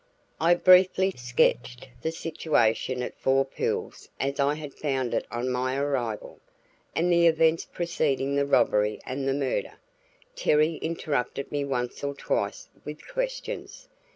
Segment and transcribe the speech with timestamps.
[0.39, 5.77] I briefly sketched the situation at Four Pools as I had found it on my
[5.77, 6.39] arrival,
[6.95, 9.73] and the events preceding the robbery and the murder.
[10.35, 13.89] Terry interrupted me once or twice with questions.